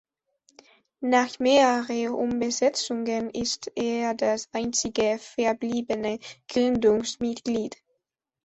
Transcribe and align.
Nach 1.03 1.37
mehreren 1.37 2.07
Umbesetzungen 2.15 3.29
ist 3.29 3.71
er 3.75 4.15
das 4.15 4.49
einzige 4.51 5.19
verbliebene 5.19 6.17
Gründungsmitglied. 6.51 7.77